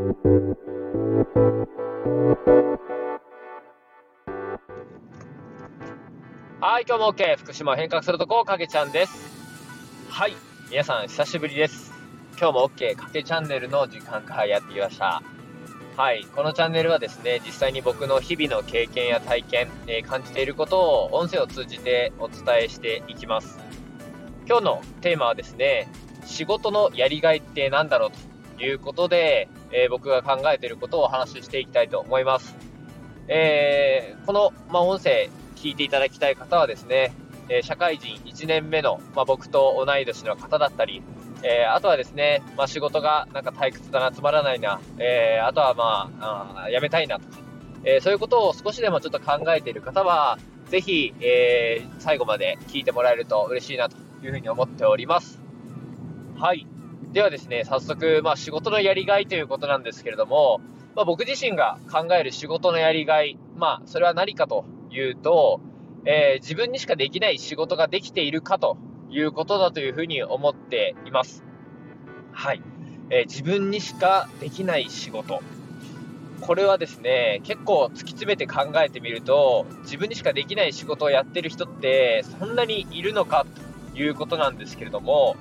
[0.00, 0.06] は
[6.80, 7.36] い、今日も OK。
[7.36, 9.12] 福島を変革するとこ、かけちゃんです。
[10.08, 10.32] はい、
[10.70, 11.92] 皆さん久しぶりです。
[12.38, 15.22] 今日も OK、かけチャンネルの時間がやってきました。
[15.98, 23.58] はい、このチャンネルはですね、実際に僕の日々の経験や体験、えー、感じていることを音声を通じてお伝えしていきます。
[24.48, 25.88] 今日のテーマはですね、
[26.24, 28.10] 仕事のやりがいって何だろう
[28.56, 32.56] ということで、えー、僕が考えていることをお話ししていきたいと思います。
[33.28, 37.12] えー、この、まあ、音声聞いていただきたい方はですね、
[37.48, 41.02] え社会人1年目の、まあ、僕と同い年の方だったり、
[41.42, 47.38] えー、あとはですね、まあ、仕事がなんか退屈だな、つまらないな、えー、あとはまあ、あ辞めたいなとか、
[47.84, 55.40] えー、そういうことを少しでもちょっと考えている方は、ぜひ、え、最後まで聞いてもらえると嬉しいなというふうに思っております。
[56.36, 56.66] はい。
[57.12, 60.60] ではですね、早速、まあ、仕事のやりがいということなんですけれども、
[60.94, 65.60] まあ、僕自身が考える仕事のやりがい、まあ、それは何かというと、
[66.04, 68.76] えー、自分にしかできない仕事ができているかと
[69.10, 71.44] いうことだというふうに思っています。
[72.32, 72.62] はい。
[73.10, 75.42] えー、自分にしかできない仕事。
[76.40, 83.44] これはですね、結構突き詰めて考えてみると、自分にしかできない仕事をやってる人ってそんなにいるのか
[83.94, 85.36] ということなんですけれども、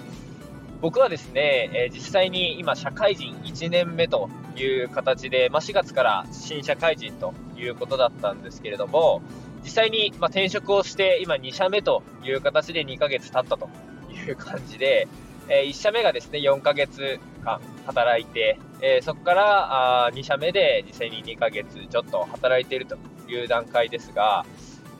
[0.82, 9.22] 僕はですね、えー、実際に今社会人1年目という形で、まあ、4月から新社会人ということだったんですけれども、
[9.64, 13.70] 実際に、ま転職をして今2社目という形で2ヶ月経ったと
[14.10, 15.08] いう感じで、
[15.50, 24.46] え1社目がですね、4ヶ月間働いて、えそこからあ2社目で実際に2ヶ月ちょっと働いているという段階ですが、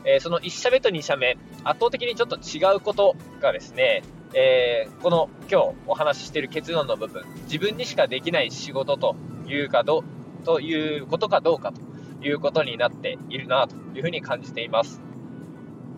[0.04, 10.04] えその1社目と2社目、圧倒的にちょっと違うことがですね、えー、この今日お話ししている結論の部分、自分にしかできない仕事というかど、
[10.44, 11.80] ということかどうかと
[12.26, 15.02] いうことになっているなというふうに感じています。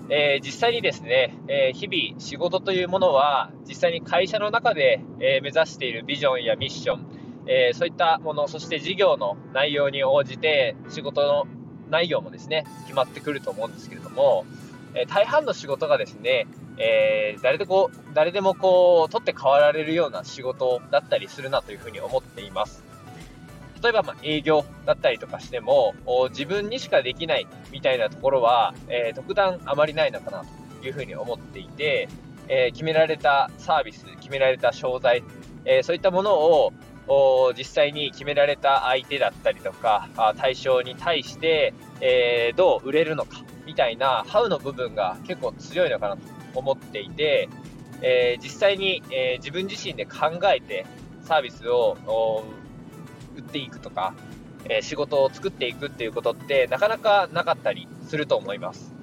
[0.08, 7.06] えー、実際にですね、えー、日々仕事というものは実際に会社の中で、え、目指しているビジョンやミッション、
[7.46, 11.46] えそういったもの、そして事業の内容に応じて仕事の
[11.90, 14.44] 内容もですね、決まってくると思うんですけれども、
[14.94, 16.46] え大半の仕事がですね、
[16.78, 22.84] え誰でこう誰でもこう取って代わられるような仕事だったりするなというふうに思っています。
[23.82, 25.94] 例えばま営業だったりとかしても、
[26.30, 30.44] 自分にしかできないみたいなところは、えー、特段あまりないのかな
[30.80, 32.08] というふうに思っていて、
[32.48, 35.24] えー、決められたサービス、決められた商材、
[35.64, 36.72] え、そういったものを
[37.58, 46.22] 実際に決められた相手だったりとか、対象に対して、えどう売れるのかみたいな、ハウの部分が結構強いのかなと
[46.54, 47.48] 思っていて、
[48.00, 50.86] え実際に、え自分自身で考えて
[51.22, 51.96] サービスを
[53.36, 54.14] 売っていくとか、
[54.68, 58.94] えー、仕事を作っていくっていうことってなかなかなかったりすると思います。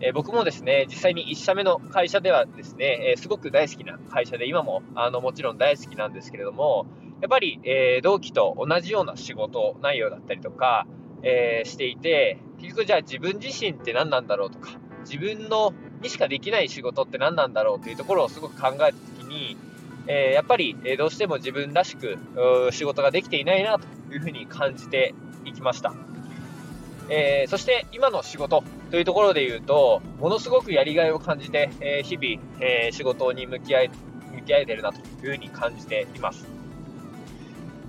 [0.00, 6.86] えー、僕もですね、実際に1社目の会社ではですね、えー、すごく大好きな会社で、今もあのもちろん大好きなんですけれども、
[7.20, 10.86] やっぱり、え同期と同じような仕事内容だったりとか、
[11.22, 14.70] えしていて、結局じゃあ自分自身って何なんだろうとか、
[15.04, 19.58] 自分のにしかできない仕事って何なんだろうというところをすごく考えたときに、
[20.06, 22.18] えー、やっぱり、えどうしても自分らしく
[22.72, 25.14] 仕事ができていないなというふうに感じて
[25.44, 25.94] いきました。
[27.10, 33.90] えー、そして今の仕事というところで言うと、ものすごくやりがいを感じて、え、日々、え仕事に向き合い、
[34.36, 36.46] 向き合えているなというふうに感じています。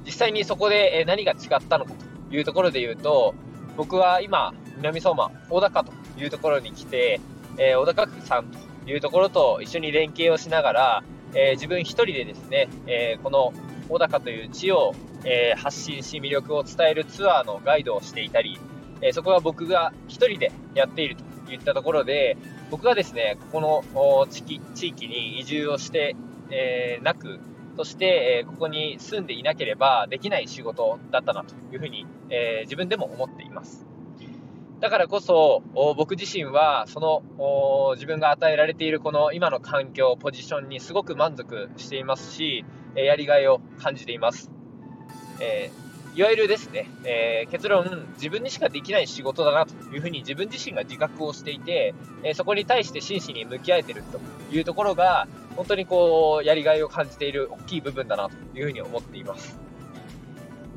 [0.05, 1.93] 実際にそこで何が違ったのか
[2.29, 3.35] というところで言うと、
[3.77, 7.19] 僕は今、南相馬、小高というところに来て、
[7.57, 11.03] え小高区さんというところと一緒に連携をしながら、
[11.33, 13.53] えー、自分一人でですね、えー、この
[13.89, 14.93] 小高という地を、
[15.23, 18.59] えー、発信し魅力を伝えるツアーのガイドをしていたり、
[19.01, 22.37] えそこは僕が一人でやっているといったところで、
[22.71, 26.15] 僕がですね、ここの地域に移住をして、
[26.49, 27.39] えなく、
[27.77, 33.85] そして、えここに住んでいなければできない仕事だったなというふうに、え自分でも思っています。
[34.79, 35.63] だからこそ、
[35.95, 44.51] 僕自身は、その、自分が与えられているこの今の環境、ポジションにすごく満足していますし、やりがいを感じています。
[45.39, 51.93] えー、いわゆるですね、えー、結論、自分にしかできない仕事だなというふうに自分自身が自覚をしていて、
[52.23, 54.19] えそこに対して真摯に向き合えていると
[54.53, 59.64] いうところが、本当にこう、やりがいを感じている大きい部分だなというふうに思っています。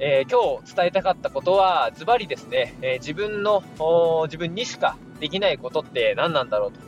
[0.00, 3.64] えー、今日伝えたかったことは、ズバリですね、えー、自分の、
[4.26, 6.78] 自分にしかできないことって何なんだろうと。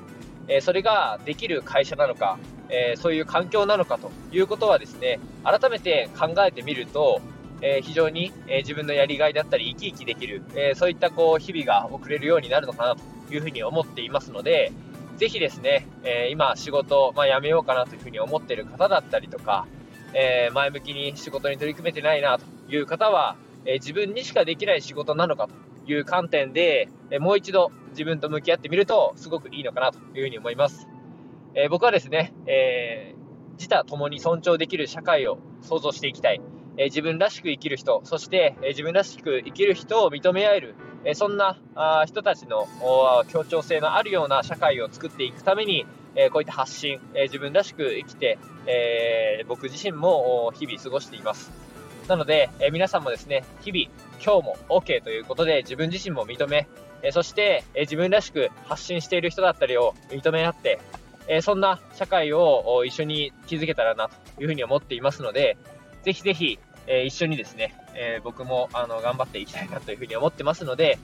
[0.46, 7.20] え、それができる会社なのか、えそういう環境なのかということはですね、改めて考えてみると、
[7.62, 14.72] え非常に、え自分のやりがいだったり生き生きできる、えそういったこう日々が送れるようになるのかなというふうに思っていますので、
[15.16, 19.66] ぜひですね、え今仕事、まあ、辞めようかなというふうに思っている方だったりとか、
[20.14, 25.48] え前向きに仕事に取り組めてないなという方は、え自分にしかできない仕事なのか
[25.86, 30.88] という観点で、えもう一度自分と向き合ってみるとすごくいいのかなというふうに思います。
[31.54, 33.20] え僕はですね、えー
[33.60, 36.40] 自他共に尊重できる社会を創造していきたい。
[36.78, 40.74] え自分らしく生きる人、そして、え自分らしく生きる人を認め合える、
[41.04, 42.66] えそんなあ人たちの
[43.28, 45.84] 協調性のあるような社会を作っていくために、
[46.14, 51.52] えこういった発信、え自分らしく生きて、え僕自身も日々過ごしています。
[52.10, 53.84] なので、え皆さんもですね、日々、
[54.20, 56.66] 今日も OK ということで自分自身も認め、
[57.04, 60.80] えそして、え自分らしく発信している人だったりを認め合って、
[61.28, 65.56] えそんな社会を一緒に築けたらなというふうに思っていますので、
[66.02, 66.58] ぜひぜひ、
[66.88, 70.98] え一緒にですね、え僕もあの頑張っていきたいなというふうに思ってますので、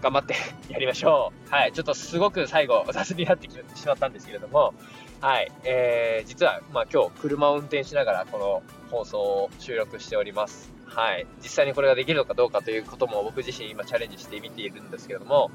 [0.00, 0.34] 頑張って
[0.72, 1.50] やりましょう。
[1.50, 1.72] はい。
[1.72, 4.74] ちょっとすごく最後、雑になってしまったんですけれども、
[5.20, 5.50] はい。
[5.64, 10.72] えー、実は、まあ今日、車を運転しながらこの放送を収録しております。
[10.86, 11.26] はい。
[11.42, 15.50] 実際にこれができるのかどうかということも僕自身今チャレンジしてみているんですけれども、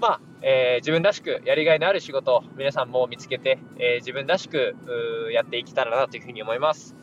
[0.00, 4.74] まあ、えー、自分らしくやりがいのある仕事を皆さんも見つけて、えー、自分らしく
[5.32, 6.96] やっていけたらなというふうに思います。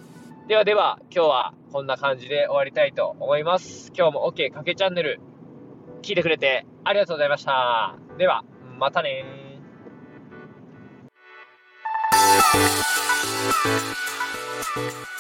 [0.48, 3.92] ではでは、今日はこんな感じで終わりたいと思います。
[3.96, 5.20] 今日も OK かけチャンネル
[6.02, 7.96] 聞いてくれてありがとうございました。
[8.18, 8.44] では、
[8.80, 15.17] またねー。